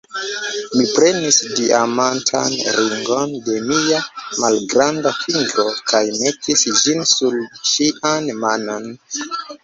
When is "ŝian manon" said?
7.73-8.89